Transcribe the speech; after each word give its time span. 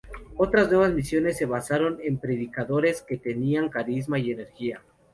Otras 0.35 0.67
nuevas 0.71 0.93
misiones 0.95 1.37
se 1.37 1.45
basaron 1.45 1.99
en 2.01 2.17
predicadores 2.17 3.03
que 3.03 3.17
tenían 3.17 3.69
carisma 3.69 4.17
y 4.17 4.31
energía. 4.31 4.81